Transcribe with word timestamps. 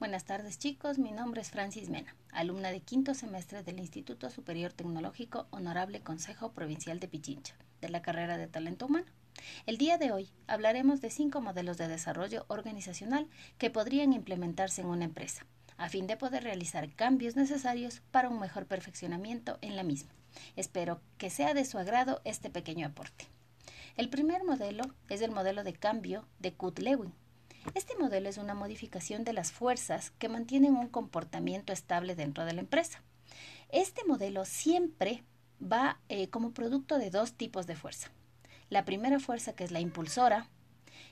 Buenas 0.00 0.24
tardes 0.24 0.58
chicos, 0.58 0.98
mi 0.98 1.12
nombre 1.12 1.42
es 1.42 1.50
Francis 1.50 1.90
Mena, 1.90 2.16
alumna 2.32 2.70
de 2.70 2.80
quinto 2.80 3.12
semestre 3.12 3.62
del 3.62 3.78
Instituto 3.78 4.30
Superior 4.30 4.72
Tecnológico 4.72 5.46
Honorable 5.50 6.00
Consejo 6.00 6.52
Provincial 6.52 6.98
de 7.00 7.06
Pichincha, 7.06 7.54
de 7.82 7.90
la 7.90 8.00
carrera 8.00 8.38
de 8.38 8.46
Talento 8.46 8.86
Humano. 8.86 9.04
El 9.66 9.76
día 9.76 9.98
de 9.98 10.10
hoy 10.10 10.30
hablaremos 10.46 11.02
de 11.02 11.10
cinco 11.10 11.42
modelos 11.42 11.76
de 11.76 11.86
desarrollo 11.86 12.46
organizacional 12.48 13.28
que 13.58 13.68
podrían 13.68 14.14
implementarse 14.14 14.80
en 14.80 14.86
una 14.86 15.04
empresa, 15.04 15.44
a 15.76 15.90
fin 15.90 16.06
de 16.06 16.16
poder 16.16 16.44
realizar 16.44 16.90
cambios 16.94 17.36
necesarios 17.36 18.00
para 18.10 18.30
un 18.30 18.40
mejor 18.40 18.64
perfeccionamiento 18.64 19.58
en 19.60 19.76
la 19.76 19.82
misma. 19.82 20.14
Espero 20.56 21.02
que 21.18 21.28
sea 21.28 21.52
de 21.52 21.66
su 21.66 21.76
agrado 21.76 22.22
este 22.24 22.48
pequeño 22.48 22.86
aporte. 22.86 23.26
El 23.98 24.08
primer 24.08 24.44
modelo 24.44 24.84
es 25.10 25.20
el 25.20 25.30
modelo 25.30 25.62
de 25.62 25.74
cambio 25.74 26.26
de 26.38 26.56
Kut-Lewin, 26.56 27.12
este 27.74 27.96
modelo 27.96 28.28
es 28.28 28.38
una 28.38 28.54
modificación 28.54 29.24
de 29.24 29.32
las 29.32 29.52
fuerzas 29.52 30.12
que 30.18 30.28
mantienen 30.28 30.76
un 30.76 30.88
comportamiento 30.88 31.72
estable 31.72 32.14
dentro 32.14 32.44
de 32.44 32.54
la 32.54 32.60
empresa. 32.60 33.02
Este 33.70 34.04
modelo 34.04 34.44
siempre 34.44 35.22
va 35.60 36.00
eh, 36.08 36.28
como 36.28 36.52
producto 36.52 36.98
de 36.98 37.10
dos 37.10 37.34
tipos 37.34 37.66
de 37.66 37.76
fuerza. 37.76 38.10
La 38.70 38.84
primera 38.84 39.20
fuerza 39.20 39.52
que 39.52 39.64
es 39.64 39.70
la 39.70 39.80
impulsora, 39.80 40.48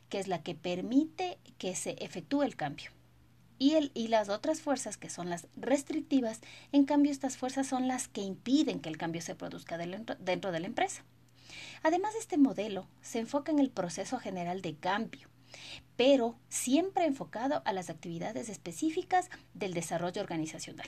que 0.09 0.19
es 0.19 0.27
la 0.27 0.43
que 0.43 0.55
permite 0.55 1.39
que 1.59 1.75
se 1.77 1.97
efectúe 2.03 2.43
el 2.43 2.57
cambio. 2.57 2.91
Y, 3.59 3.91
y 3.95 4.09
las 4.09 4.29
otras 4.29 4.61
fuerzas 4.61 4.97
que 4.97 5.11
son 5.11 5.31
las 5.31 5.49
restrictivas, 5.57 6.41
en 6.73 6.85
cambio 6.85 7.11
estas 7.11 7.37
fuerzas 7.37 7.67
son 7.67 7.89
las 7.89 8.09
que 8.09 8.21
impiden 8.21 8.81
que 8.81 8.89
el 8.89 8.97
cambio 8.97 9.21
se 9.21 9.35
produzca 9.35 9.77
dentro 9.77 10.53
de 10.53 10.61
la 10.61 10.67
empresa. 10.67 11.05
Además, 11.83 12.15
este 12.15 12.39
modelo 12.39 12.87
se 13.03 13.19
enfoca 13.19 13.51
en 13.53 13.59
el 13.59 13.71
proceso 13.71 14.19
general 14.19 14.63
de 14.63 14.77
cambio, 14.77 15.29
pero 15.97 16.37
siempre 16.49 17.05
enfocado 17.05 17.63
a 17.65 17.73
las 17.73 17.91
actividades 17.91 18.49
específicas 18.49 19.31
del 19.55 19.75
desarrollo 19.75 20.23
organizacional. 20.23 20.87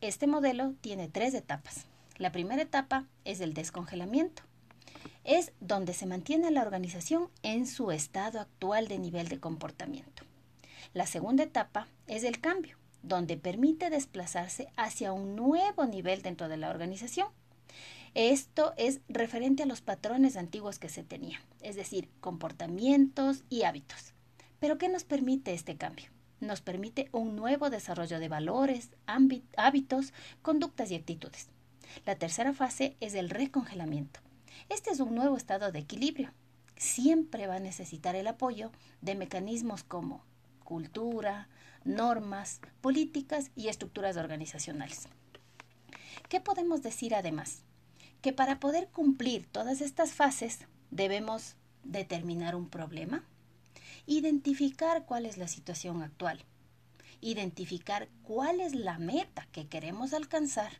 Este 0.00 0.26
modelo 0.26 0.74
tiene 0.80 1.08
tres 1.08 1.34
etapas. 1.34 1.86
La 2.18 2.32
primera 2.32 2.62
etapa 2.62 3.06
es 3.24 3.40
el 3.40 3.54
descongelamiento. 3.54 4.42
Es 5.24 5.52
donde 5.60 5.92
se 5.92 6.06
mantiene 6.06 6.50
la 6.50 6.62
organización 6.62 7.30
en 7.42 7.66
su 7.66 7.90
estado 7.90 8.40
actual 8.40 8.88
de 8.88 8.98
nivel 8.98 9.28
de 9.28 9.40
comportamiento. 9.40 10.22
La 10.92 11.06
segunda 11.06 11.42
etapa 11.42 11.88
es 12.06 12.24
el 12.24 12.40
cambio, 12.40 12.76
donde 13.02 13.36
permite 13.36 13.90
desplazarse 13.90 14.68
hacia 14.76 15.12
un 15.12 15.34
nuevo 15.34 15.84
nivel 15.86 16.22
dentro 16.22 16.48
de 16.48 16.56
la 16.56 16.70
organización 16.70 17.28
esto 18.16 18.72
es 18.78 19.02
referente 19.10 19.62
a 19.62 19.66
los 19.66 19.82
patrones 19.82 20.38
antiguos 20.38 20.78
que 20.78 20.88
se 20.88 21.04
tenían, 21.04 21.42
es 21.60 21.76
decir, 21.76 22.08
comportamientos 22.20 23.44
y 23.50 23.64
hábitos. 23.64 24.14
Pero 24.58 24.78
¿qué 24.78 24.88
nos 24.88 25.04
permite 25.04 25.52
este 25.52 25.76
cambio? 25.76 26.06
Nos 26.40 26.62
permite 26.62 27.10
un 27.12 27.36
nuevo 27.36 27.68
desarrollo 27.68 28.18
de 28.18 28.30
valores, 28.30 28.88
hábitos, 29.04 30.14
conductas 30.40 30.90
y 30.90 30.94
actitudes. 30.94 31.48
La 32.06 32.16
tercera 32.16 32.54
fase 32.54 32.96
es 33.00 33.12
el 33.12 33.28
recongelamiento. 33.28 34.20
Este 34.70 34.88
es 34.88 35.00
un 35.00 35.14
nuevo 35.14 35.36
estado 35.36 35.70
de 35.70 35.80
equilibrio. 35.80 36.32
Siempre 36.78 37.46
va 37.46 37.56
a 37.56 37.60
necesitar 37.60 38.16
el 38.16 38.28
apoyo 38.28 38.72
de 39.02 39.14
mecanismos 39.14 39.84
como 39.84 40.24
cultura, 40.64 41.50
normas, 41.84 42.62
políticas 42.80 43.50
y 43.54 43.68
estructuras 43.68 44.16
organizacionales. 44.16 45.06
¿Qué 46.30 46.40
podemos 46.40 46.82
decir 46.82 47.14
además? 47.14 47.62
Que 48.26 48.32
para 48.32 48.58
poder 48.58 48.88
cumplir 48.88 49.46
todas 49.46 49.80
estas 49.80 50.12
fases 50.12 50.66
debemos 50.90 51.54
determinar 51.84 52.56
un 52.56 52.68
problema, 52.68 53.24
identificar 54.04 55.04
cuál 55.04 55.26
es 55.26 55.38
la 55.38 55.46
situación 55.46 56.02
actual, 56.02 56.44
identificar 57.20 58.08
cuál 58.24 58.58
es 58.58 58.74
la 58.74 58.98
meta 58.98 59.46
que 59.52 59.68
queremos 59.68 60.12
alcanzar, 60.12 60.72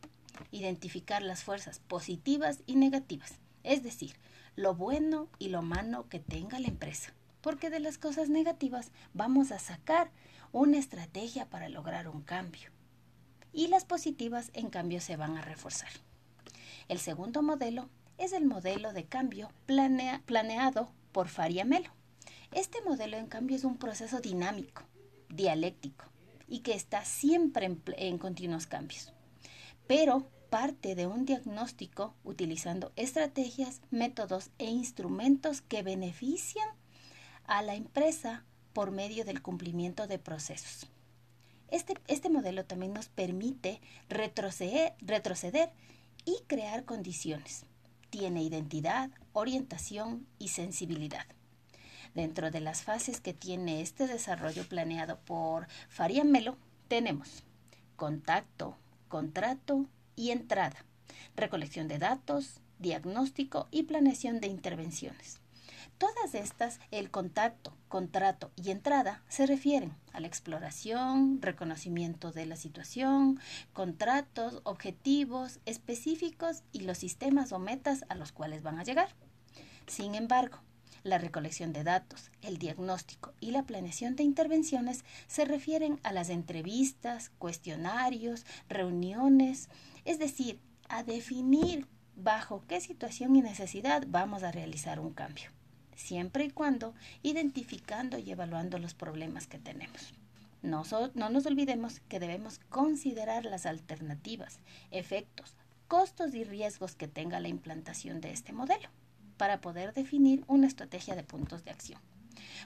identificar 0.50 1.22
las 1.22 1.44
fuerzas 1.44 1.78
positivas 1.78 2.64
y 2.66 2.75
negativas, 2.75 3.34
es 3.62 3.84
decir, 3.84 4.16
lo 4.56 4.75
bueno 4.75 5.28
y 5.38 5.50
lo 5.50 5.62
malo 5.62 6.09
que 6.09 6.19
tenga 6.19 6.59
la 6.59 6.66
empresa, 6.66 7.15
porque 7.42 7.71
de 7.71 7.78
las 7.78 7.97
cosas 7.97 8.28
negativas 8.28 8.91
vamos 9.15 9.53
a 9.53 9.60
sacar 9.60 10.10
una 10.50 10.78
estrategia 10.78 11.48
para 11.48 11.69
lograr 11.69 12.09
un 12.09 12.22
cambio 12.22 12.71
y 13.53 13.69
las 13.69 13.84
positivas 13.84 14.50
en 14.53 14.69
cambio 14.69 15.00
se 15.00 15.15
van 15.15 15.37
a 15.37 15.42
reforzar. 15.42 15.91
El 16.88 17.00
segundo 17.00 17.42
modelo 17.42 17.88
es 18.16 18.32
el 18.32 18.44
modelo 18.44 18.92
de 18.92 19.04
cambio 19.04 19.50
planeado 19.66 20.88
por 21.10 21.28
Faria 21.28 21.64
Melo. 21.64 21.91
Este 22.52 22.80
modelo, 22.82 23.16
en 23.16 23.26
cambio, 23.26 23.56
es 23.56 23.64
un 23.64 23.76
proceso 23.76 24.20
dinámico, 24.20 24.82
dialéctico 25.28 26.04
y 26.47 26.60
que 26.60 26.74
está 26.74 27.04
siempre 27.04 27.76
en, 27.97 28.19
continuos 28.19 28.66
cambios. 28.66 29.12
Pero 29.88 30.28
parte 30.48 30.94
de 30.94 31.08
un 31.08 31.26
diagnóstico 31.26 32.14
utilizando 32.22 32.92
estrategias, 32.94 33.80
métodos 33.91 34.50
e 34.58 34.66
instrumentos 34.66 35.60
que 35.60 35.82
benefician 35.82 36.68
a 37.47 37.62
la 37.62 37.74
empresa 37.74 38.44
por 38.72 38.92
medio 38.92 39.24
del 39.24 39.42
cumplimiento 39.42 40.06
de 40.06 40.20
procesos. 40.20 40.88
Este, 41.68 41.94
este 42.06 42.30
modelo 42.30 42.64
también 42.64 42.92
nos 42.92 43.08
permite 43.08 43.80
retroceder, 44.08 44.94
retroceder 45.00 45.72
y 46.26 46.42
crear 46.47 46.84
condiciones. 46.84 47.64
Tiene 48.10 48.42
identidad, 48.42 49.10
orientación 49.32 50.26
y 50.38 50.48
sensibilidad. 50.48 51.25
Dentro 52.14 52.50
de 52.50 52.60
las 52.60 52.82
fases 52.82 53.20
que 53.20 53.32
tiene 53.32 53.81
este 53.81 54.06
desarrollo 54.06 54.69
planeado 54.69 55.19
por 55.20 55.69
Faria 55.88 56.25
Melo, 56.25 56.59
tenemos 56.88 57.44
contacto, 57.97 58.76
contrato 59.09 59.86
y 60.16 60.31
entrada, 60.31 60.84
recolección 61.36 61.88
de 61.88 61.98
datos, 61.98 62.60
diagnóstico 62.78 63.69
y 63.70 63.84
planeación 63.84 64.41
de 64.41 64.48
intervenciones. 64.48 65.41
Todas 65.99 66.34
estas, 66.34 66.79
el 66.91 67.11
contacto, 67.11 67.73
contrato 67.89 68.51
y 68.55 68.71
entrada, 68.71 69.23
se 69.29 69.47
refieren 69.47 69.95
a 70.12 70.21
la 70.21 70.27
exploración, 70.27 71.41
reconocimiento 71.41 72.33
de 72.33 72.45
la 72.45 72.57
situación, 72.57 73.41
contratos, 73.73 74.61
objetivos 74.65 75.59
específicos 75.65 76.65
y 76.71 76.81
los 76.81 76.99
sistemas 76.99 77.51
o 77.53 77.59
metas 77.59 78.05
a 78.11 78.15
los 78.15 78.31
cuales 78.33 78.62
van 78.62 78.79
a 78.79 78.84
llegar. 78.84 79.09
Sin 79.87 80.15
embargo, 80.15 80.59
la 81.03 81.17
recolección 81.17 81.73
de 81.73 81.83
datos, 81.83 82.31
el 82.43 82.59
diagnóstico 82.59 83.33
y 83.41 83.53
la 83.53 83.63
planeación 83.63 84.17
de 84.17 84.23
intervenciones 84.23 85.03
se 85.28 85.47
refieren 85.47 85.99
a 86.03 86.13
las 86.13 86.28
entrevistas, 86.28 87.31
cuestionarios, 87.39 88.45
reuniones, 88.69 89.71
es 90.05 90.19
decir, 90.19 90.61
a 90.91 91.05
definir 91.05 91.87
bajo 92.17 92.65
qué 92.69 92.83
situación 92.83 93.34
y 93.34 93.41
necesidad 93.41 94.05
vamos 94.09 94.43
a 94.43 94.53
realizar 94.53 95.01
un 95.01 95.15
cambio 95.15 95.56
siempre 95.97 96.45
y 96.45 96.51
cuando 96.51 96.95
identificando 97.23 98.19
y 98.19 98.31
evaluando 98.31 98.79
los 98.79 98.95
problemas 98.95 99.47
que 99.47 99.59
tenemos. 99.59 100.15
No, 100.62 100.84
no 101.15 101.31
nos 101.31 101.47
olvidemos 101.47 102.01
que 102.09 102.21
debemos 102.21 102.61
considerar 102.69 103.45
las 103.45 103.67
alternativas, 103.67 104.59
efectos, 104.91 105.55
costos 105.89 106.34
y 106.34 106.45
riesgos 106.45 106.95
que 106.95 107.09
tenga 107.09 107.41
la 107.41 107.49
implantación 107.49 108.21
de 108.21 108.33
este 108.33 108.53
modelo 108.53 108.89
para 109.37 109.61
poder 109.61 109.93
definir 109.93 110.45
una 110.47 110.67
estrategia 110.67 111.15
de 111.15 111.23
puntos 111.23 111.65
de 111.65 111.71
acción. 111.71 112.01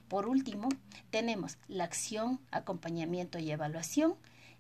Por 0.09 0.29
último, 0.29 0.69
tenemos 1.11 1.59
la 1.69 1.85
acción, 1.85 2.41
acompañamiento 2.51 3.39
y 3.39 3.51
evaluación 3.51 4.15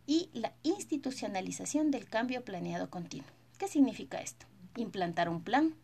y 0.07 0.29
la 0.33 0.53
institucionalización 0.63 1.91
del 1.91 2.09
cambio 2.09 2.45
planeado 2.45 2.91
continuo. 2.91 3.29
¿Qué 3.59 3.69
significa 3.69 4.21
esto? 4.21 4.47
Implantar 4.77 5.29
un 5.29 5.43
plan, 5.43 5.75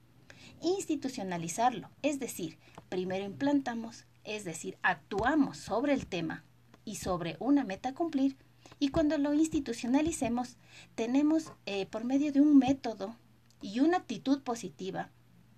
institucionalizarlo, 0.62 1.90
es 2.02 2.18
decir, 2.18 2.58
primero 2.88 3.24
implantamos, 3.24 4.04
es 4.24 4.44
decir, 4.44 4.78
actuamos 4.82 5.58
sobre 5.58 5.92
el 5.92 6.06
tema 6.06 6.44
y 6.84 6.96
sobre 6.96 7.36
una 7.38 7.64
meta 7.64 7.90
a 7.90 7.94
cumplir, 7.94 8.36
y 8.78 8.88
cuando 8.88 9.16
lo 9.18 9.32
institucionalicemos, 9.32 10.56
tenemos 10.94 11.52
eh, 11.66 11.86
por 11.86 12.04
medio 12.04 12.32
de 12.32 12.40
un 12.40 12.58
método 12.58 13.16
y 13.62 13.80
una 13.80 13.98
actitud 13.98 14.42
positiva, 14.42 15.10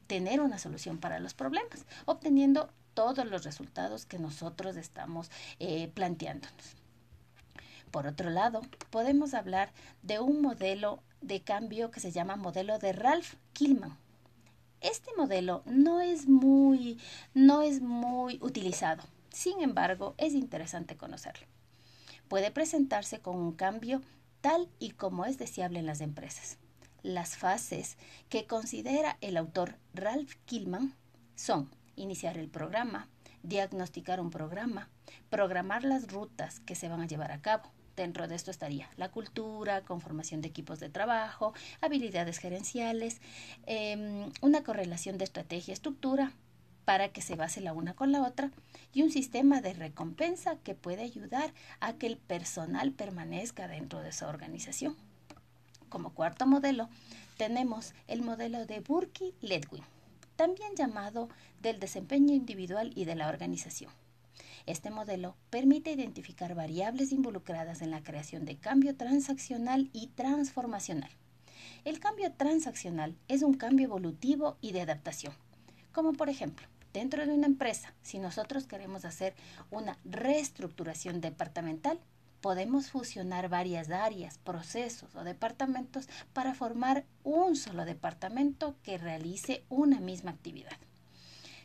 tener 0.06 0.40
una 0.40 0.58
solución 0.58 0.98
para 0.98 1.18
los 1.18 1.34
problemas, 1.34 1.84
obteniendo 2.04 2.70
todos 2.94 3.26
los 3.26 3.44
resultados 3.44 4.06
que 4.06 4.18
nosotros 4.18 4.76
estamos 4.76 5.30
eh, 5.58 5.88
planteándonos. 5.94 6.76
Por 7.90 8.06
otro 8.06 8.30
lado, 8.30 8.62
podemos 8.90 9.34
hablar 9.34 9.72
de 10.02 10.20
un 10.20 10.42
modelo 10.42 11.02
de 11.20 11.40
cambio 11.40 11.90
que 11.90 12.00
se 12.00 12.12
llama 12.12 12.36
modelo 12.36 12.78
de 12.78 12.92
Ralph 12.92 13.34
Kilman. 13.52 13.96
Este 14.80 15.10
modelo 15.16 15.62
no 15.66 16.00
es 16.00 16.28
muy, 16.28 17.00
no 17.34 17.62
es 17.62 17.80
muy 17.80 18.38
utilizado. 18.40 19.02
Sin 19.30 19.60
embargo, 19.60 20.14
es 20.18 20.34
interesante 20.34 20.96
conocerlo. 20.96 21.46
Puede 22.28 22.50
presentarse 22.50 23.20
con 23.20 23.36
un 23.36 23.52
cambio 23.52 24.02
tal 24.40 24.68
y 24.78 24.90
como 24.90 25.24
es 25.24 25.38
deseable 25.38 25.80
en 25.80 25.86
las 25.86 26.00
empresas. 26.00 26.58
Las 27.02 27.36
fases 27.36 27.96
que 28.28 28.46
considera 28.46 29.18
el 29.20 29.36
autor 29.36 29.76
Ralph 29.94 30.34
Killman 30.46 30.94
son 31.34 31.70
iniciar 31.96 32.38
el 32.38 32.48
programa, 32.48 33.08
diagnosticar 33.42 34.20
un 34.20 34.30
programa, 34.30 34.90
programar 35.30 35.84
las 35.84 36.12
rutas 36.12 36.60
que 36.60 36.74
se 36.74 36.88
van 36.88 37.00
a 37.00 37.06
llevar 37.06 37.32
a 37.32 37.42
cabo. 37.42 37.70
Dentro 37.98 38.28
de 38.28 38.36
esto 38.36 38.52
estaría 38.52 38.88
la 38.96 39.10
cultura, 39.10 39.80
conformación 39.80 40.40
de 40.40 40.46
equipos 40.46 40.78
de 40.78 40.88
trabajo, 40.88 41.52
habilidades 41.80 42.38
gerenciales, 42.38 43.20
em, 43.66 44.30
una 44.40 44.62
correlación 44.62 45.18
de 45.18 45.24
estrategia 45.24 45.72
y 45.72 45.74
estructura 45.74 46.30
para 46.84 47.08
que 47.08 47.22
se 47.22 47.34
base 47.34 47.60
la 47.60 47.72
una 47.72 47.94
con 47.94 48.12
la 48.12 48.22
otra 48.22 48.52
y 48.94 49.02
un 49.02 49.10
sistema 49.10 49.60
de 49.60 49.72
recompensa 49.72 50.54
que 50.62 50.76
puede 50.76 51.02
ayudar 51.02 51.52
a 51.80 51.94
que 51.94 52.06
el 52.06 52.18
personal 52.18 52.92
permanezca 52.92 53.66
dentro 53.66 53.98
de 53.98 54.10
esa 54.10 54.28
organización. 54.28 54.94
Como 55.88 56.14
cuarto 56.14 56.46
modelo, 56.46 56.88
tenemos 57.36 57.94
el 58.06 58.22
modelo 58.22 58.64
de 58.64 58.80
Burke-Ledwin, 58.80 59.82
también 60.36 60.76
llamado 60.76 61.30
del 61.60 61.80
desempeño 61.80 62.32
individual 62.32 62.92
y 62.94 63.06
de 63.06 63.16
la 63.16 63.28
organización. 63.28 63.90
Este 64.68 64.90
modelo 64.90 65.34
permite 65.48 65.92
identificar 65.92 66.54
variables 66.54 67.10
involucradas 67.12 67.80
en 67.80 67.90
la 67.90 68.02
creación 68.02 68.44
de 68.44 68.58
cambio 68.58 68.94
transaccional 68.94 69.88
y 69.94 70.08
transformacional. 70.08 71.08
El 71.86 72.00
cambio 72.00 72.30
transaccional 72.34 73.16
es 73.28 73.40
un 73.40 73.54
cambio 73.54 73.86
evolutivo 73.86 74.58
y 74.60 74.72
de 74.72 74.82
adaptación, 74.82 75.32
como 75.92 76.12
por 76.12 76.28
ejemplo, 76.28 76.66
dentro 76.92 77.26
de 77.26 77.32
una 77.32 77.46
empresa, 77.46 77.94
si 78.02 78.18
nosotros 78.18 78.66
queremos 78.66 79.06
hacer 79.06 79.34
una 79.70 79.96
reestructuración 80.04 81.22
departamental, 81.22 81.98
podemos 82.42 82.90
fusionar 82.90 83.48
varias 83.48 83.88
áreas, 83.88 84.36
procesos 84.36 85.14
o 85.14 85.24
departamentos 85.24 86.10
para 86.34 86.52
formar 86.52 87.06
un 87.24 87.56
solo 87.56 87.86
departamento 87.86 88.76
que 88.82 88.98
realice 88.98 89.64
una 89.70 89.98
misma 89.98 90.32
actividad. 90.32 90.76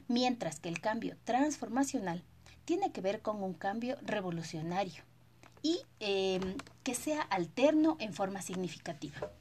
Mientras 0.08 0.62
que 0.62 0.70
el 0.70 0.80
cambio 0.80 1.18
transformacional 1.26 2.24
tiene 2.66 2.92
que 2.92 3.02
ver 3.02 3.22
con 3.22 3.44
un 3.44 3.54
cambio 3.54 3.98
revolucionario 4.02 5.04
y 5.62 5.80
em, 6.00 6.58
que 6.84 6.96
sea 6.96 7.22
alterno 7.22 7.98
en 8.00 8.14
forma 8.14 8.42
significativa. 8.42 9.32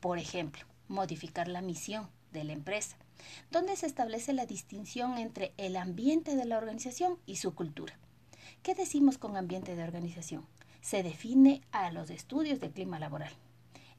Por 0.00 0.18
ejemplo, 0.18 0.64
modificar 0.88 1.48
la 1.48 1.62
misión 1.62 2.08
de 2.32 2.44
la 2.44 2.52
empresa, 2.52 2.96
donde 3.50 3.76
se 3.76 3.86
establece 3.86 4.32
la 4.32 4.46
distinción 4.46 5.18
entre 5.18 5.54
el 5.56 5.76
ambiente 5.76 6.34
de 6.34 6.44
la 6.44 6.58
organización 6.58 7.18
y 7.26 7.36
su 7.36 7.54
cultura. 7.54 7.98
¿Qué 8.62 8.74
decimos 8.74 9.18
con 9.18 9.36
ambiente 9.36 9.76
de 9.76 9.84
organización? 9.84 10.46
Se 10.80 11.02
define 11.02 11.62
a 11.70 11.92
los 11.92 12.10
estudios 12.10 12.60
de 12.60 12.70
clima 12.70 12.98
laboral. 12.98 13.32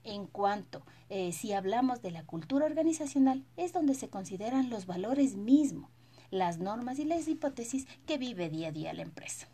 En 0.04 0.28
cuanto, 0.28 0.82
eh, 1.10 1.32
si 1.32 1.54
hablamos 1.54 2.02
de 2.02 2.12
la 2.12 2.26
cultura 2.26 2.66
organizacional, 2.66 3.46
es 3.56 3.72
donde 3.72 3.94
se 3.94 4.10
consideran 4.10 4.70
los 4.70 4.86
valores 4.86 5.36
mismos, 5.36 5.90
las 6.34 6.58
normas 6.58 7.00
y 7.00 7.06
las 7.06 7.28
hipótesis 7.28 7.88
que 8.08 8.18
vive 8.18 8.50
día 8.50 8.70
a 8.70 8.72
día 8.72 8.94
la 8.94 9.04
empresa. 9.04 9.48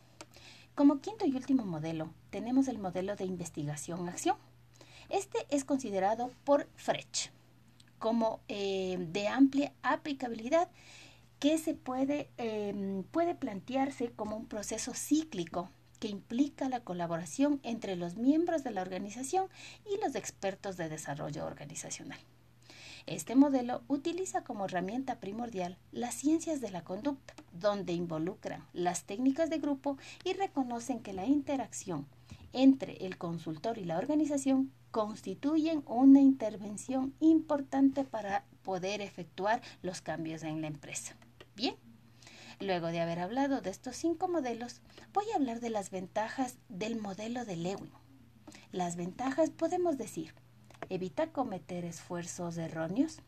Como 0.76 1.02
quinto 1.02 1.26
y 1.26 1.36
último 1.36 1.66
modelo, 1.66 2.14
tenemos 2.30 2.70
el 2.70 2.80
modelo 2.80 3.16
de 3.18 3.26
investigación-acción. 3.26 4.38
Este 5.10 5.46
es 5.50 5.66
considerado 5.66 6.31
por 6.46 6.70
Frech 6.76 7.31
como 7.98 8.40
eh, 8.48 8.98
de 8.98 9.28
amplia 9.28 9.74
aplicabilidad 9.84 10.70
que 11.40 11.58
se 11.58 11.74
puede, 11.74 12.30
em, 12.38 13.04
puede 13.04 13.36
plantearse 13.36 14.12
como 14.12 14.38
un 14.38 14.46
proceso 14.46 14.94
cíclico 14.94 15.70
que 16.00 16.08
implica 16.08 16.70
la 16.70 16.80
colaboración 16.80 17.60
entre 17.64 17.98
los 17.98 18.16
miembros 18.16 18.64
de 18.64 18.72
la 18.72 18.81
organización 18.81 19.48
y 19.86 20.02
los 20.02 20.16
expertos 20.16 20.78
de 20.78 20.88
desarrollo 20.88 21.46
organizacional. 21.46 22.20
Este 23.06 23.36
modelo 23.36 23.81
utiliza 23.88 24.44
como 24.44 24.66
herramienta 24.66 25.19
primordial 25.19 25.78
las 25.92 26.16
ciencias 26.16 26.62
de 26.62 26.72
la 26.72 26.84
conducta, 26.84 27.34
donde 27.54 27.94
involucran 27.94 28.66
las 28.74 29.04
técnicas 29.04 29.50
de 29.50 29.60
grupo 29.60 29.98
y 30.24 30.34
reconocen 30.34 31.00
que 31.00 31.13
la 31.13 31.25
interacción 31.25 32.07
entre 32.54 33.06
el 33.06 33.18
consultor 33.18 33.78
y 33.78 33.86
la 33.86 33.98
organización 33.98 34.72
constituyen 34.92 35.84
una 35.86 36.19
intervención 36.19 37.13
importante 37.19 38.04
para 38.04 38.44
poder 38.63 39.02
efectuar 39.02 39.62
los 39.81 40.02
cambios 40.02 40.44
en 40.44 40.62
la 40.62 40.68
empresa. 40.68 41.16
Bien, 41.56 41.75
luego 42.60 42.88
de 42.88 43.00
haber 43.00 43.19
hablado 43.19 43.62
de 43.62 43.69
estos 43.69 43.95
cinco 43.95 44.28
modelos, 44.28 44.81
voy 45.13 45.25
a 45.31 45.36
hablar 45.36 45.60
de 45.60 45.69
las 45.69 45.92
ventajas 45.92 46.57
del 46.69 47.00
modelo 47.00 47.45
de 47.45 47.56
Lewin. 47.56 47.92
Las 48.72 48.95
ventajas 48.95 49.52
podemos 49.52 49.98
decir, 49.98 50.34
evita 50.90 51.31
cometer 51.31 51.86
esfuerzos 51.86 52.58
erróneos, 52.58 53.20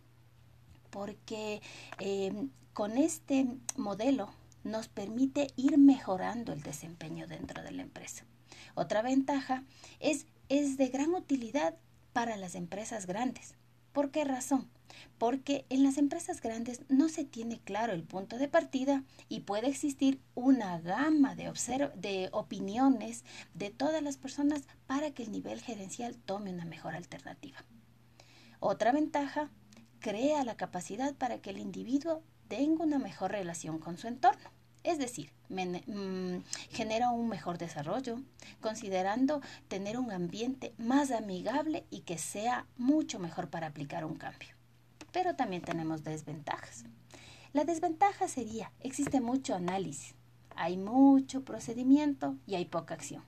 porque 0.89 1.61
em, 1.99 2.49
con 2.73 2.97
este 2.97 3.45
modelo 3.77 4.29
nos 4.63 4.87
permite 4.87 5.47
ir 5.55 5.77
mejorando 5.77 6.53
el 6.53 6.61
desempeño 6.61 7.27
dentro 7.27 7.63
de 7.63 7.71
la 7.71 7.81
empresa. 7.81 8.25
Otra 8.75 9.01
ventaja 9.01 9.63
es, 9.99 10.27
es 10.49 10.77
de 10.77 10.87
gran 10.89 11.13
utilidad 11.13 11.75
para 12.13 12.37
las 12.37 12.55
empresas 12.55 13.05
grandes. 13.05 13.55
¿Por 13.91 14.11
qué 14.11 14.23
razón? 14.23 14.69
Porque 15.17 15.65
en 15.69 15.83
las 15.83 15.97
empresas 15.97 16.41
grandes 16.41 16.81
no 16.89 17.09
se 17.09 17.25
tiene 17.25 17.59
claro 17.59 17.93
el 17.93 18.03
punto 18.03 18.37
de 18.37 18.47
partida 18.47 19.03
y 19.29 19.41
puede 19.41 19.67
existir 19.67 20.21
una 20.33 20.79
gama 20.79 21.35
de, 21.35 22.29
opiniones 22.31 23.23
de 23.53 23.69
todas 23.69 24.01
las 24.01 24.17
personas 24.17 24.63
para 24.87 25.11
que 25.11 25.23
el 25.23 25.31
nivel 25.31 25.61
gerencial 25.61 26.17
tome 26.25 26.53
una 26.53 26.65
mejor 26.65 26.95
alternativa. 26.95 27.63
Otra 28.59 28.91
ventaja, 28.91 29.49
crea 29.99 30.43
la 30.43 30.55
capacidad 30.55 31.13
para 31.15 31.39
que 31.39 31.51
el 31.51 31.57
individuo 31.57 32.23
tenga 32.47 32.83
una 32.83 32.99
mejor 32.99 33.31
relación 33.31 33.79
con 33.79 33.97
su 33.97 34.07
entorno. 34.07 34.49
Es 34.83 34.97
decir, 34.97 35.31
mm, 35.49 36.37
genera 36.71 37.11
un 37.11 37.29
mejor 37.29 37.57
desarrollo, 37.57 38.19
considerando 38.61 39.41
tener 39.67 39.99
un 39.99 40.11
ambiente 40.11 40.73
más 40.77 41.11
amigable 41.11 41.85
y 41.91 42.01
que 42.01 42.17
sea 42.17 42.65
mucho 42.77 43.19
mejor 43.19 43.49
para 43.49 43.67
aplicar 43.67 44.05
un 44.05 44.15
cambio. 44.15 44.49
Pero 45.11 45.35
también 45.35 45.61
tenemos 45.61 46.03
desventajas. 46.03 46.85
La 47.53 47.63
desventaja 47.65 48.27
sería, 48.27 48.71
existe 48.79 49.21
mucho 49.21 49.53
análisis, 49.53 50.15
hay 50.55 50.77
mucho 50.77 51.43
procedimiento 51.43 52.37
y 52.47 52.55
hay 52.55 52.65
poca 52.65 52.93
acción. 52.93 53.23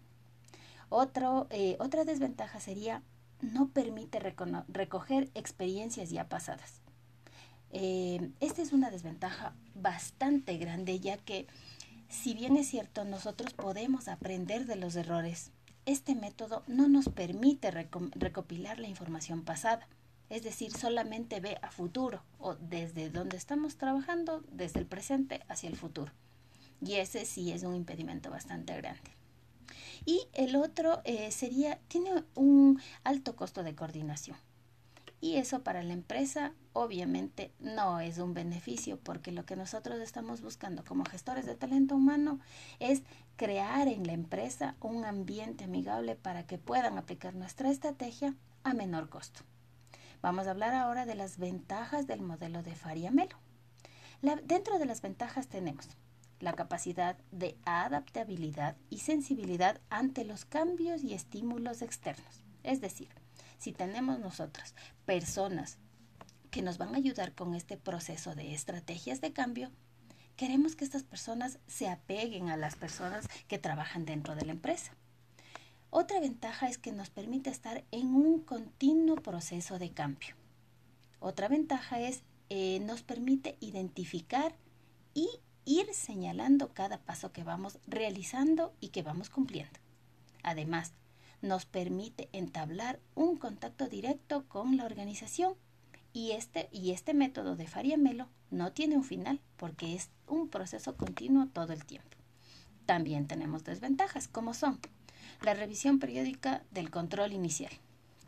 Eh, 1.49 1.75
otra 1.79 2.05
desventaja 2.05 2.59
sería, 2.59 3.01
no 3.41 3.69
permite 3.69 4.19
recoger 4.19 5.29
experiencias 5.33 6.11
ya 6.11 6.29
pasadas. 6.29 6.82
Eh, 7.75 8.29
esta 8.39 8.61
es 8.61 8.71
una 8.71 8.91
desventaja 8.91 9.55
bastante 9.73 10.57
grande 10.57 10.99
ya 10.99 11.17
que 11.17 11.47
si 12.07 12.35
bien 12.35 12.55
es 12.55 12.67
cierto 12.67 13.03
nosotros 13.03 13.53
podemos 13.53 14.07
aprender 14.07 14.67
de 14.67 14.75
los 14.75 14.95
errores, 14.95 15.49
este 15.87 16.13
método 16.13 16.61
no 16.67 16.87
nos 16.87 17.09
permite 17.09 17.71
recopilar 17.71 18.79
la 18.79 18.87
información 18.87 19.43
pasada, 19.43 19.87
es 20.29 20.43
decir, 20.43 20.71
solamente 20.71 21.39
ve 21.39 21.57
a 21.63 21.71
futuro 21.71 22.23
o 22.37 22.53
desde 22.53 23.09
donde 23.09 23.37
estamos 23.37 23.75
trabajando, 23.75 24.43
desde 24.51 24.79
el 24.79 24.85
presente 24.85 25.41
hacia 25.49 25.67
el 25.67 25.75
futuro. 25.75 26.11
Y 26.79 26.93
ese 26.93 27.25
sí 27.25 27.51
es 27.51 27.63
un 27.63 27.75
impedimento 27.75 28.29
bastante 28.29 28.77
grande. 28.77 29.11
Y 30.05 30.21
el 30.33 30.55
otro 30.55 31.01
eh, 31.05 31.31
sería, 31.31 31.79
tiene 31.87 32.23
un 32.35 32.79
alto 33.03 33.35
costo 33.35 33.63
de 33.63 33.73
coordinación. 33.73 34.37
Y 35.23 35.37
eso 35.37 35.63
para 35.63 35.83
la 35.83 35.93
empresa 35.93 36.51
obviamente 36.73 37.53
no 37.61 38.01
es 38.01 38.17
un 38.17 38.33
beneficio 38.33 38.99
porque 38.99 39.31
lo 39.31 39.45
que 39.45 39.55
nosotros 39.55 40.01
estamos 40.01 40.41
buscando 40.41 40.83
como 40.83 41.05
gestores 41.05 41.45
de 41.45 41.55
talento 41.55 41.95
humano 41.95 42.41
es 42.79 43.03
crear 43.37 43.87
en 43.87 44.05
la 44.05 44.11
empresa 44.11 44.75
un 44.81 45.05
ambiente 45.05 45.63
amigable 45.63 46.17
para 46.17 46.45
que 46.45 46.57
puedan 46.57 46.97
aplicar 46.97 47.35
nuestra 47.35 47.71
estrategia 47.71 48.35
a 48.65 48.73
menor 48.73 49.07
costo. 49.07 49.43
Vamos 50.21 50.45
a 50.45 50.51
hablar 50.51 50.73
ahora 50.73 51.05
de 51.05 51.15
las 51.15 51.37
ventajas 51.37 52.05
del 52.05 52.21
modelo 52.21 52.61
de 52.61 52.75
Faria-Melo. 52.75 53.37
dentro 54.43 54.77
de 54.77 54.85
las 54.85 55.01
ventajas 55.01 55.47
tenemos 55.47 55.87
la 56.41 56.51
capacidad 56.51 57.15
de 57.31 57.55
adaptabilidad 57.63 58.75
y 58.89 58.97
sensibilidad 58.97 59.79
ante 59.89 60.25
los 60.25 60.43
cambios 60.43 61.01
y 61.01 61.13
estímulos 61.13 61.81
externos. 61.81 62.43
Es 62.63 62.81
decir, 62.81 63.22
si 63.63 63.71
tenemos 63.71 64.19
nosotros 64.19 64.75
personas 65.05 65.77
que 66.51 66.61
nos 66.61 66.77
van 66.77 66.93
a 66.93 66.97
ayudar 66.97 67.33
con 67.33 67.55
este 67.55 67.77
proceso 67.77 68.35
de 68.35 68.53
estrategias 68.53 69.21
de 69.21 69.31
cambio, 69.31 69.71
queremos 70.35 70.75
que 70.75 70.83
estas 70.83 71.03
personas 71.03 71.59
se 71.65 71.87
apeguen 71.87 72.49
a 72.49 72.57
las 72.57 72.75
personas 72.75 73.25
que 73.47 73.59
trabajan 73.59 74.03
dentro 74.03 74.35
de 74.35 74.43
la 74.45 74.51
empresa. 74.51 74.91
Otra 75.91 76.19
ventaja 76.19 76.67
es 76.67 76.77
que 76.77 76.91
nos 76.91 77.09
permite 77.09 77.49
estar 77.49 77.85
en 77.91 78.13
un 78.13 78.41
continuo 78.41 79.15
proceso 79.15 79.79
de 79.79 79.91
cambio. 79.91 80.35
Otra 81.21 81.47
ventaja 81.47 82.01
es 82.01 82.23
eh, 82.49 82.81
nos 82.81 83.01
permite 83.01 83.55
identificar 83.61 84.57
y 85.13 85.29
ir 85.63 85.87
señalando 85.93 86.73
cada 86.73 86.97
paso 86.97 87.31
que 87.31 87.45
vamos 87.45 87.79
realizando 87.87 88.73
y 88.81 88.89
que 88.89 89.03
vamos 89.03 89.29
cumpliendo. 89.29 89.79
Además, 90.43 90.91
nos 91.43 91.65
permite 91.65 92.29
entablar 92.31 92.99
un 93.15 93.35
contacto 93.37 93.87
directo 93.89 94.45
con 94.47 94.77
la 94.77 94.85
organización 94.85 95.55
y 96.13 96.31
este, 96.31 96.69
y 96.71 96.91
este 96.91 97.13
método 97.13 97.57
de 97.57 97.67
Faria 97.67 97.97
Melo 97.97 98.29
no 98.49 98.71
tiene 98.71 98.95
un 98.95 99.03
final 99.03 99.41
porque 99.57 99.93
es 99.93 100.09
un 100.25 100.47
proceso 100.47 100.95
continuo 100.95 101.47
todo 101.47 101.73
el 101.73 101.85
tiempo. 101.85 102.17
También 102.85 103.27
tenemos 103.27 103.65
desventajas, 103.65 104.27
como 104.29 104.53
son 104.53 104.79
la 105.41 105.53
revisión 105.53 105.99
periódica 105.99 106.63
del 106.71 106.89
control 106.89 107.33
inicial. 107.33 107.73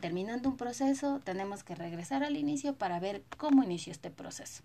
Terminando 0.02 0.50
un 0.50 0.58
proceso, 0.58 1.22
tenemos 1.24 1.64
que 1.64 1.74
regresar 1.74 2.22
al 2.24 2.36
inicio 2.36 2.76
para 2.76 3.00
ver 3.00 3.24
cómo 3.38 3.64
inició 3.64 3.94
este 3.94 4.12
proceso. 4.12 4.62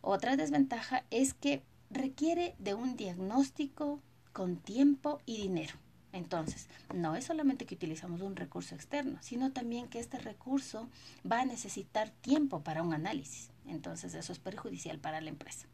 Otra 0.00 0.36
desventaja 0.36 1.04
es 1.10 1.34
que 1.34 1.62
requiere 1.90 2.56
de 2.58 2.74
un 2.74 2.96
diagnóstico 2.96 4.00
con 4.32 4.56
tiempo 4.56 5.20
y 5.24 5.36
dinero. 5.40 5.83
Entonces, 6.14 6.68
no 6.94 7.16
es 7.16 7.24
solamente 7.24 7.66
que 7.66 7.74
utilizamos 7.74 8.20
un 8.20 8.36
recurso 8.36 8.76
externo, 8.76 9.18
sino 9.20 9.50
también 9.50 9.88
que 9.88 9.98
este 9.98 10.16
recurso 10.18 10.88
va 11.30 11.40
a 11.40 11.44
necesitar 11.44 12.10
tiempo 12.10 12.60
para 12.60 12.84
un 12.84 12.94
análisis. 12.94 13.50
Entonces, 13.66 14.14
eso 14.14 14.32
es 14.32 14.38
perjudicial 14.38 15.00
para 15.00 15.20
la 15.20 15.30
empresa. 15.30 15.66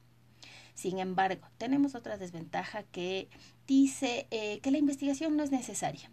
Sin 0.74 0.98
embargo, 0.98 1.46
tenemos 1.58 1.94
otra 1.94 2.16
desventaja 2.16 2.84
que 2.84 3.28
dice 3.66 4.28
eh, 4.30 4.60
que 4.60 4.70
la 4.70 4.78
investigación 4.78 5.36
no 5.36 5.42
es 5.42 5.50
necesaria, 5.50 6.10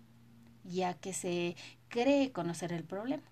ya 0.65 0.93
que 0.93 1.13
se 1.13 1.55
cree 1.87 2.33
conocer 2.33 2.73
el 2.73 2.83
problema. 2.83 3.23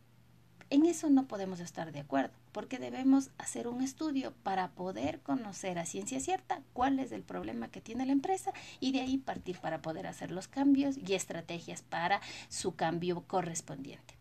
En 0.71 0.85
eso 0.85 1.09
no 1.11 1.27
podemos 1.27 1.59
estar 1.59 1.91
de 1.91 1.99
acuerdo, 1.99 2.33
porque 2.51 2.79
debemos 2.79 3.29
hacer 3.37 3.67
un 3.67 3.83
estudio 3.83 4.33
para 4.41 4.71
poder 4.71 5.19
conocer 5.21 5.77
a 5.77 5.85
ciencia 5.85 6.19
cierta 6.19 6.63
cuál 6.73 6.99
es 6.99 7.11
el 7.11 7.21
problema 7.21 7.69
que 7.69 7.81
tiene 7.81 8.05
la 8.05 8.13
empresa 8.13 8.51
y 8.79 8.91
de 8.91 9.01
ahí 9.01 9.17
partir 9.17 9.59
para 9.59 9.81
poder 9.83 10.07
hacer 10.07 10.31
los 10.31 10.47
cambios 10.47 10.97
y 10.97 11.13
estrategias 11.13 11.83
para 11.83 12.19
su 12.49 12.75
cambio 12.75 13.21
correspondiente. 13.27 14.15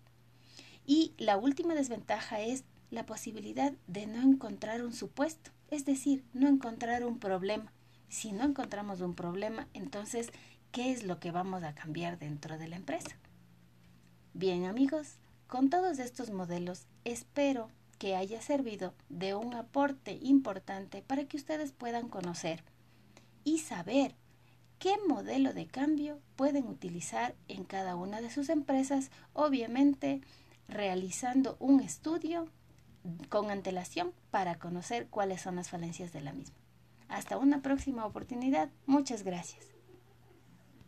Y 0.86 1.14
la 1.16 1.38
última 1.38 1.74
desventaja 1.74 2.40
es 2.40 2.64
la 2.90 3.06
posibilidad 3.06 3.72
de 3.86 4.06
no 4.06 4.20
encontrar 4.20 4.82
un 4.82 4.92
supuesto, 4.92 5.50
es 5.70 5.86
decir, 5.86 6.24
no 6.34 6.46
encontrar 6.46 7.04
un 7.04 7.18
problema. 7.18 7.72
Si 8.08 8.32
no 8.32 8.44
encontramos 8.44 9.00
un 9.00 9.14
problema, 9.14 9.66
entonces, 9.72 10.30
¿qué 10.72 10.92
es 10.92 11.04
lo 11.04 11.18
que 11.20 11.30
vamos 11.30 11.62
a 11.64 11.74
cambiar 11.74 12.18
dentro 12.18 12.58
de 12.58 12.68
la 12.68 12.76
empresa? 12.76 13.16
Bien 14.34 14.66
amigos, 14.66 15.16
con 15.46 15.70
todos 15.70 15.98
estos 15.98 16.30
modelos 16.30 16.86
espero 17.04 17.68
que 17.98 18.16
haya 18.16 18.42
servido 18.42 18.94
de 19.08 19.34
un 19.34 19.54
aporte 19.54 20.18
importante 20.20 21.02
para 21.02 21.24
que 21.24 21.36
ustedes 21.36 21.72
puedan 21.72 22.08
conocer 22.08 22.62
y 23.44 23.58
saber 23.58 24.14
qué 24.78 24.96
modelo 25.08 25.52
de 25.52 25.66
cambio 25.66 26.20
pueden 26.36 26.66
utilizar 26.66 27.34
en 27.48 27.64
cada 27.64 27.96
una 27.96 28.20
de 28.20 28.30
sus 28.30 28.48
empresas, 28.48 29.10
obviamente 29.32 30.20
realizando 30.68 31.56
un 31.60 31.80
estudio 31.80 32.48
con 33.28 33.50
antelación 33.50 34.12
para 34.30 34.56
conocer 34.58 35.08
cuáles 35.08 35.42
son 35.42 35.56
las 35.56 35.68
falencias 35.68 36.12
de 36.12 36.20
la 36.20 36.32
misma. 36.32 36.56
Hasta 37.08 37.38
una 37.38 37.62
próxima 37.62 38.06
oportunidad. 38.06 38.70
Muchas 38.86 39.22
gracias. 39.22 39.73